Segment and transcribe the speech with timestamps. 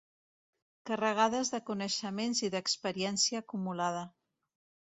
[0.89, 4.05] Carregades de coneixements i d'experiència acumulada.